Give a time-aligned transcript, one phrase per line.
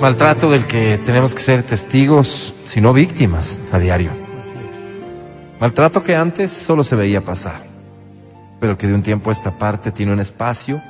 [0.00, 4.10] Maltrato del que tenemos que ser testigos, si no víctimas, a diario.
[5.60, 7.62] Maltrato que antes solo se veía pasar,
[8.60, 10.82] pero que de un tiempo a esta parte tiene un espacio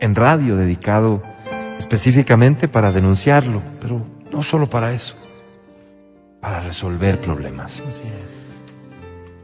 [0.00, 1.22] en radio dedicado
[1.78, 5.16] específicamente para denunciarlo, pero no solo para eso,
[6.40, 7.82] para resolver problemas.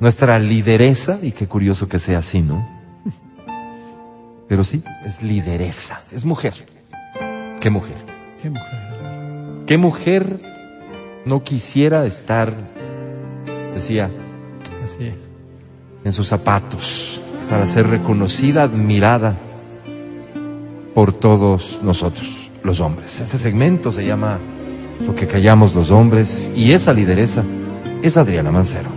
[0.01, 2.69] Nuestra lideresa, y qué curioso que sea así, ¿no?
[4.49, 6.67] Pero sí, es lideresa, es mujer.
[7.61, 7.97] ¿Qué mujer?
[8.43, 8.98] Qué mujer.
[9.69, 10.41] ¿Qué mujer
[11.27, 12.55] no quisiera estar,
[13.75, 14.09] decía,
[14.83, 15.15] Así es.
[16.05, 19.37] en sus zapatos para ser reconocida, admirada
[20.95, 23.21] por todos nosotros, los hombres?
[23.21, 24.39] Este segmento se llama
[25.07, 27.43] Lo que callamos los hombres y esa lideresa
[28.01, 28.89] es Adriana Mancero.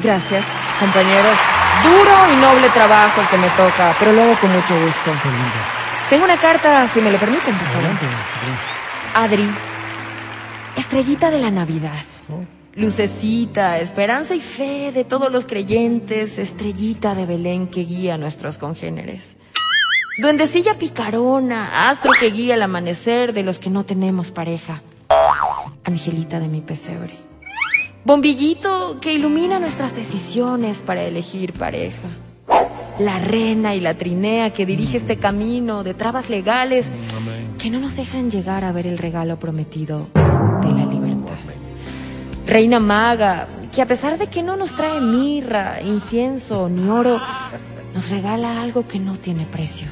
[0.00, 0.44] Gracias,
[0.78, 1.36] compañeros.
[1.82, 5.10] Duro y noble trabajo el que me toca, pero lo hago con mucho gusto.
[5.24, 5.58] Qué lindo.
[6.08, 8.75] Tengo una carta, si me lo permiten, por favor.
[9.18, 9.48] Adri,
[10.76, 12.04] estrellita de la Navidad.
[12.74, 18.58] Lucecita, esperanza y fe de todos los creyentes, estrellita de Belén que guía a nuestros
[18.58, 19.34] congéneres.
[20.18, 24.82] Duendecilla picarona, astro que guía el amanecer de los que no tenemos pareja.
[25.84, 27.14] Angelita de mi pesebre.
[28.04, 32.10] Bombillito que ilumina nuestras decisiones para elegir pareja.
[32.98, 36.90] La rena y la trinea que dirige este camino de trabas legales
[37.58, 41.06] que no nos dejan llegar a ver el regalo prometido de la libertad.
[42.46, 47.20] Reina maga, que a pesar de que no nos trae mirra, incienso ni oro,
[47.94, 49.88] nos regala algo que no tiene precio.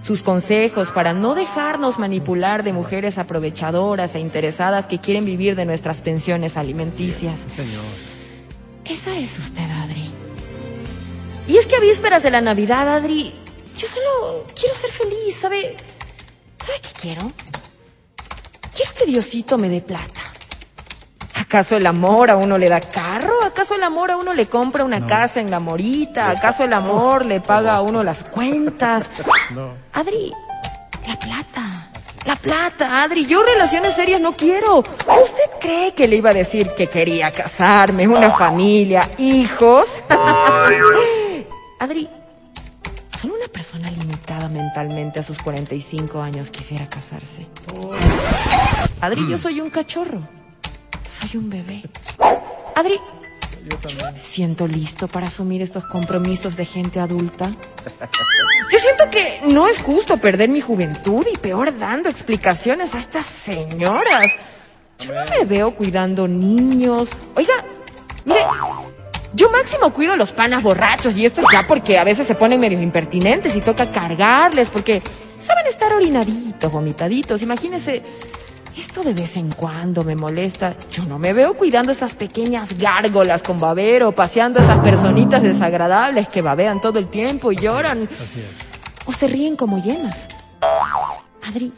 [0.00, 5.64] Sus consejos para no dejarnos manipular de mujeres aprovechadoras e interesadas que quieren vivir de
[5.64, 7.40] nuestras pensiones alimenticias.
[7.48, 7.84] Sí, señor.
[8.84, 10.10] Esa es usted, Adri.
[11.48, 13.34] Y es que a vísperas de la Navidad, Adri,
[13.76, 15.76] yo solo quiero ser feliz, ¿sabe?
[16.66, 17.22] ¿Sabe qué quiero?
[18.74, 20.20] Quiero que Diosito me dé plata.
[21.36, 23.44] ¿Acaso el amor a uno le da carro?
[23.44, 26.30] ¿Acaso el amor a uno le compra una casa en la morita?
[26.30, 29.08] ¿Acaso el amor le paga a uno las cuentas?
[29.50, 29.70] No.
[29.92, 30.32] Adri,
[31.06, 31.90] la plata.
[32.24, 33.24] La plata, Adri.
[33.26, 34.78] Yo relaciones serias no quiero.
[34.80, 39.88] ¿Usted cree que le iba a decir que quería casarme, una familia, hijos?
[41.78, 42.08] Adri,
[43.20, 43.88] solo una persona
[44.48, 47.46] mentalmente a sus 45 años quisiera casarse.
[49.00, 50.20] Adri, yo soy un cachorro.
[51.20, 51.82] Soy un bebé.
[52.74, 53.00] Adri,
[53.68, 57.50] yo no me siento listo para asumir estos compromisos de gente adulta.
[58.70, 63.26] Yo siento que no es justo perder mi juventud y peor dando explicaciones a estas
[63.26, 64.32] señoras.
[64.98, 67.08] Yo no me veo cuidando niños.
[67.34, 67.54] Oiga,
[69.34, 72.60] yo máximo cuido los panas borrachos y esto es ya porque a veces se ponen
[72.60, 75.02] medio impertinentes y toca cargarles porque
[75.40, 77.42] saben estar orinaditos, vomitaditos.
[77.42, 78.02] Imagínese,
[78.76, 80.76] esto de vez en cuando me molesta.
[80.90, 86.42] Yo no me veo cuidando esas pequeñas gárgolas con babero, paseando esas personitas desagradables que
[86.42, 88.08] babean todo el tiempo y lloran.
[88.12, 89.06] Así es.
[89.06, 90.26] O se ríen como llenas.
[91.42, 91.72] Adri,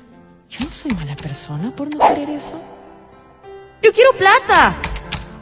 [0.48, 2.54] yo no soy mala persona por no querer eso.
[3.82, 4.74] Yo quiero plata.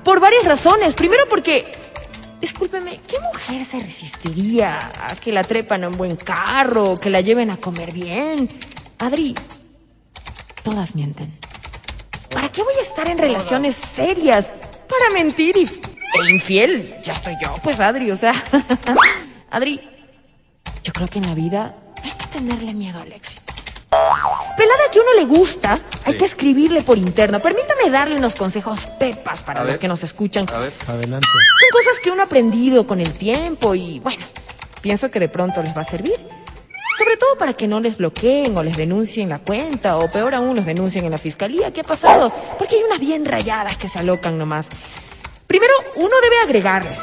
[0.04, 0.94] Por varias razones.
[0.94, 1.70] Primero porque,
[2.46, 7.20] discúlpeme, ¿qué mujer se resistiría a que la trepan en un buen carro, que la
[7.20, 8.48] lleven a comer bien?
[9.00, 9.34] Adri,
[10.62, 11.36] todas mienten.
[12.30, 14.48] ¿Para qué voy a estar en relaciones serias?
[14.88, 16.96] Para mentir e infiel.
[17.02, 18.32] Ya estoy yo, pues Adri, o sea.
[19.50, 19.80] Adri,
[20.84, 21.74] yo creo que en la vida
[22.04, 23.42] hay que tenerle miedo al éxito.
[24.56, 27.40] Pelada que a uno le gusta, hay que escribirle por interno.
[27.40, 29.78] Permítame darle unos consejos pepas para A los ver.
[29.80, 30.46] que nos escuchan.
[30.54, 30.72] A ver.
[30.88, 31.26] Adelante.
[31.26, 34.24] Son cosas que uno ha aprendido con el tiempo y bueno,
[34.80, 36.14] pienso que de pronto les va a servir.
[36.96, 40.56] Sobre todo para que no les bloqueen o les denuncien la cuenta o peor aún
[40.56, 41.70] los denuncien en la fiscalía.
[41.70, 42.32] ¿Qué ha pasado?
[42.58, 44.68] Porque hay unas bien rayadas que se alocan nomás.
[45.46, 46.98] Primero, uno debe agregarles.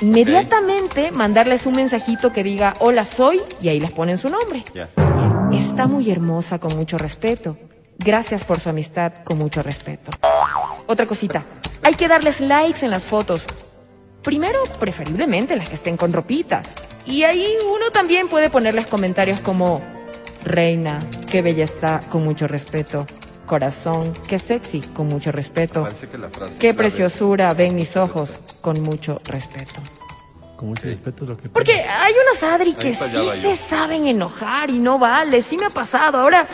[0.00, 4.62] Inmediatamente mandarles un mensajito que diga hola soy y ahí les ponen su nombre.
[4.72, 4.88] Ya.
[5.74, 7.56] Está muy hermosa con mucho respeto.
[7.98, 10.12] Gracias por su amistad con mucho respeto.
[10.86, 11.42] Otra cosita.
[11.82, 13.42] Hay que darles likes en las fotos.
[14.22, 16.62] Primero, preferiblemente las que estén con ropita.
[17.06, 19.82] Y ahí uno también puede ponerles comentarios como
[20.44, 23.04] Reina, qué bella está, con mucho respeto.
[23.44, 25.88] Corazón, qué sexy, con mucho respeto.
[26.08, 29.82] Que la frase Qué preciosura, ven mis ojos, con mucho respeto.
[30.64, 33.04] Con mucho respeto lo que Porque hay unas Adri que sí
[33.42, 36.16] se saben enojar y no vale, sí me ha pasado.
[36.16, 36.48] Ahora,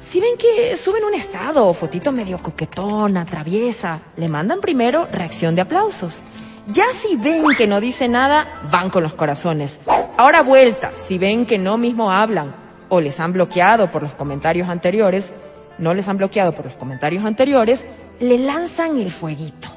[0.00, 5.56] si ven que suben un estado o fotito medio coquetona, traviesa, le mandan primero reacción
[5.56, 6.20] de aplausos.
[6.68, 9.80] Ya si ven que no dice nada, van con los corazones.
[10.16, 12.54] Ahora vuelta, si ven que no mismo hablan
[12.88, 15.32] o les han bloqueado por los comentarios anteriores,
[15.78, 17.84] no les han bloqueado por los comentarios anteriores,
[18.20, 19.70] le lanzan el fueguito.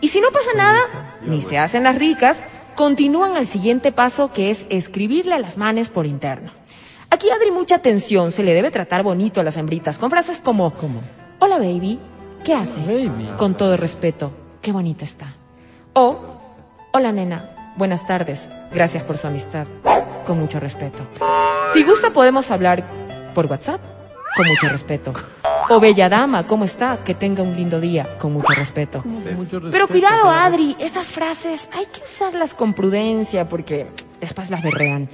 [0.00, 0.80] Y si no pasa nada,
[1.22, 2.42] ni se hacen las ricas,
[2.80, 6.50] continúan al siguiente paso que es escribirle a las manes por interno.
[7.10, 10.72] Aquí Adri mucha atención, se le debe tratar bonito a las hembritas, con frases como
[10.72, 11.02] ¿Cómo?
[11.40, 11.98] Hola baby,
[12.42, 12.80] ¿qué hace?
[12.80, 13.32] Baby.
[13.36, 14.32] Con todo respeto,
[14.62, 15.34] qué bonita está.
[15.92, 16.20] O
[16.94, 19.66] Hola nena, buenas tardes, gracias por su amistad,
[20.24, 21.06] con mucho respeto.
[21.74, 22.82] Si gusta podemos hablar
[23.34, 23.82] por WhatsApp,
[24.34, 25.12] con mucho respeto.
[25.72, 27.04] O Bella Dama, ¿cómo está?
[27.04, 29.02] Que tenga un lindo día, con mucho respeto.
[29.02, 30.40] Con mucho respeto, Pero cuidado, claro.
[30.40, 33.86] Adri, esas frases hay que usarlas con prudencia porque
[34.20, 35.08] después las berrean.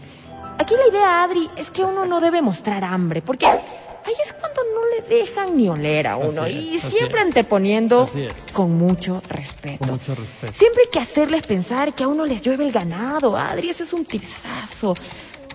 [0.58, 4.62] Aquí la idea, Adri, es que uno no debe mostrar hambre, porque ahí es cuando
[4.74, 6.46] no le dejan ni oler a uno.
[6.46, 7.26] Es, y siempre es.
[7.26, 8.08] anteponiendo
[8.54, 9.80] con mucho respeto.
[9.80, 10.54] Con mucho respeto.
[10.54, 13.92] Siempre hay que hacerles pensar que a uno les llueve el ganado, Adri, ese es
[13.92, 14.94] un tipsazo.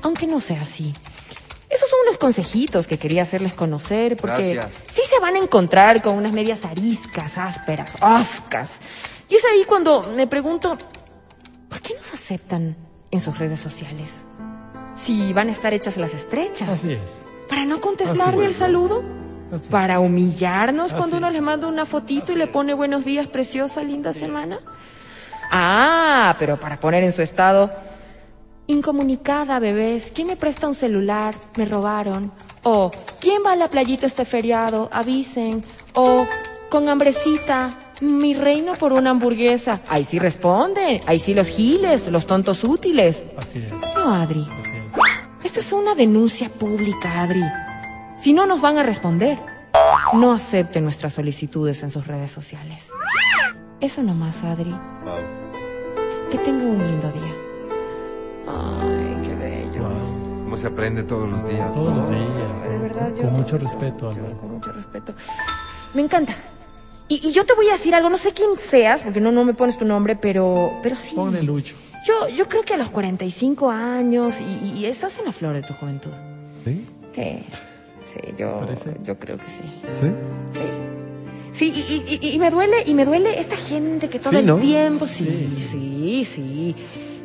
[0.03, 0.93] Aunque no sea así.
[1.71, 4.83] Esos son unos consejitos que quería hacerles conocer, porque Gracias.
[4.93, 8.73] sí se van a encontrar con unas medias ariscas, ásperas, oscas.
[9.29, 10.77] Y es ahí cuando me pregunto,
[11.69, 12.75] ¿por qué nos aceptan
[13.09, 14.11] en sus redes sociales?
[15.01, 16.67] Si van a estar hechas las estrechas.
[16.69, 17.21] Así es.
[17.47, 19.03] ¿Para no contestar ni el saludo?
[19.53, 19.69] Así.
[19.69, 21.33] ¿Para humillarnos Así cuando uno es.
[21.33, 24.59] le manda una fotito y le pone buenos días, preciosa, linda semana?
[25.51, 27.71] Ah, pero para poner en su estado,
[28.71, 31.35] incomunicada, bebés, ¿quién me presta un celular?
[31.57, 32.31] Me robaron.
[32.63, 34.89] O, ¿quién va a la playita este feriado?
[34.91, 35.61] Avisen.
[35.93, 36.25] O,
[36.69, 37.71] con hambrecita,
[38.01, 39.81] mi reino por una hamburguesa.
[39.89, 43.23] Ahí sí responden, ahí sí los giles, los tontos útiles.
[43.37, 43.71] Así es.
[43.95, 44.47] No, Adri.
[44.59, 45.45] Así es.
[45.45, 47.43] Esta es una denuncia pública, Adri.
[48.19, 49.39] Si no nos van a responder,
[50.13, 52.89] no acepten nuestras solicitudes en sus redes sociales.
[53.79, 54.75] Eso nomás, Adri.
[56.29, 57.50] Que tenga un lindo día.
[58.47, 59.81] Ay, qué bello.
[59.87, 60.43] Wow.
[60.43, 61.73] Cómo se aprende todos los días.
[61.73, 61.99] Todos ¿no?
[62.01, 62.61] los días.
[62.69, 64.37] De verdad, Con, yo- con mucho respeto, Álvaro.
[64.37, 65.13] Con mucho respeto.
[65.93, 66.33] Me encanta.
[67.07, 69.43] Y, y yo te voy a decir algo, no sé quién seas, porque no, no
[69.43, 71.15] me pones tu nombre, pero, pero sí.
[71.15, 71.75] Ponle Lucho.
[72.07, 75.53] Yo, yo creo que a los 45 años y, y- y estás en la flor
[75.53, 76.11] de tu juventud.
[76.65, 76.85] ¿Sí?
[77.13, 77.43] Sí,
[78.03, 78.95] sí, yo, ¿Parece?
[79.03, 79.81] yo creo que sí.
[79.91, 80.07] ¿Sí?
[80.53, 80.63] Sí.
[81.53, 84.37] Sí, y, y- y- y me duele, y me duele esta gente que todo Sí,
[84.37, 84.55] el ¿no?
[84.57, 86.75] tiempo, sí, sí, sí,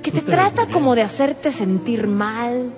[0.02, 2.72] que te trata como de hacerte sentir mal,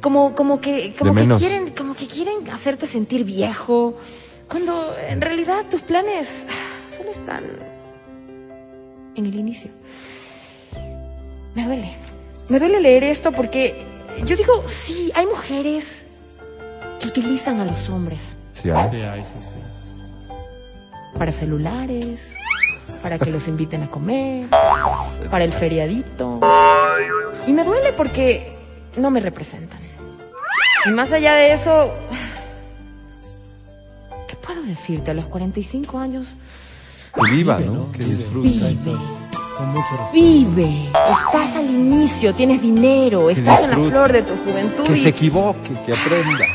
[0.00, 3.96] como, como que, como que quieren, como que quieren hacerte sentir viejo,
[4.48, 4.72] cuando
[5.08, 6.46] en realidad tus planes
[6.94, 7.44] solo están
[9.14, 9.70] en el inicio.
[11.54, 11.96] Me duele,
[12.48, 13.84] me duele leer esto porque
[14.24, 16.02] yo digo, sí, hay mujeres
[17.00, 18.20] que utilizan a los hombres
[18.62, 18.68] Sí.
[18.68, 19.54] Sí, ahí sí, sí.
[21.18, 22.34] para celulares,
[23.02, 24.46] para que los inviten a comer,
[25.30, 26.40] para el feriadito.
[27.46, 28.54] Y me duele porque
[28.96, 29.78] no me representan.
[30.86, 31.90] Y más allá de eso,
[34.28, 35.10] ¿qué puedo decirte?
[35.10, 36.36] A los 45 años,
[37.14, 37.90] Que viva, Vive, ¿no?
[37.92, 38.48] Que Vive, disfrute.
[38.48, 38.96] vive,
[39.56, 40.12] Con mucho respeto.
[40.12, 40.90] vive.
[41.26, 45.08] Estás al inicio, tienes dinero, estás en la flor de tu juventud Que y se
[45.08, 46.46] equivoque, que aprenda.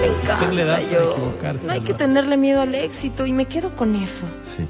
[0.00, 1.32] me encanta yo.
[1.64, 4.24] No hay que tenerle miedo al éxito y me quedo con eso.
[4.42, 4.66] Sí.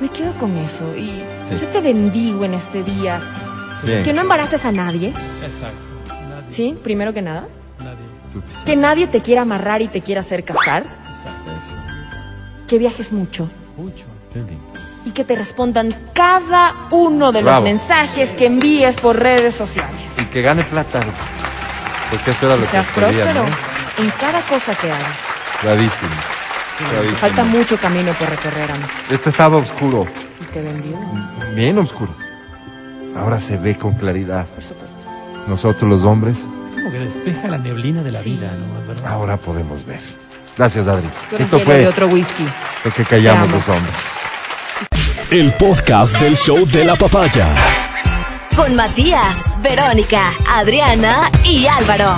[0.00, 1.56] Me quedo con eso y Sí.
[1.60, 3.20] yo te bendigo en este día.
[3.82, 4.02] Bien.
[4.02, 6.14] Que no embaraces a nadie, Exacto.
[6.28, 6.44] Nadie.
[6.52, 6.78] ¿sí?
[6.82, 7.46] Primero que nada.
[7.78, 8.44] Nadie.
[8.64, 10.84] Que nadie te quiera amarrar y te quiera hacer casar.
[10.84, 11.50] Exacto.
[12.68, 13.48] Que viajes mucho.
[13.76, 14.04] Mucho.
[14.32, 14.70] Qué lindo.
[15.04, 17.56] Y que te respondan cada uno de Bravo.
[17.60, 19.94] los mensajes que envíes por redes sociales.
[20.18, 21.00] Y que gane plata.
[22.10, 24.04] Porque eso era lo Que que seas próspero ¿no?
[24.04, 25.16] en cada cosa que hagas.
[25.62, 26.10] Bravísimo.
[27.20, 28.88] Falta mucho camino por recorrer, amigo.
[29.10, 30.06] Esto estaba oscuro.
[30.40, 30.98] Y te bendigo,
[31.54, 32.14] Bien oscuro.
[33.16, 34.46] Ahora se ve con claridad.
[34.46, 34.96] por supuesto.
[35.46, 38.30] Nosotros los hombres, Es como que despeja la neblina de la Sí.
[38.36, 39.08] vida, ¿no?
[39.08, 40.00] Ahora podemos ver.
[40.56, 41.08] Gracias, Adri.
[41.38, 42.44] Esto fue de otro whisky.
[42.84, 43.94] lo que callamos los hombres.
[45.30, 47.46] El podcast del show de la papaya.
[48.56, 52.16] Con Matías, Verónica, Adriana y Álvaro.